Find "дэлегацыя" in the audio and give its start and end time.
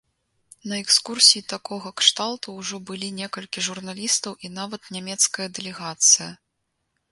5.59-6.31